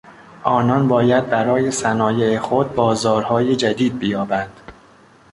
آنان 0.43 0.87
باید 0.87 1.29
برای 1.29 1.71
صنایع 1.71 2.39
خود 2.39 2.75
بازارهای 2.75 3.55
جدید 3.55 3.99
بیابند. 3.99 4.71